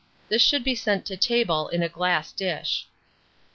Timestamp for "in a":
1.67-1.87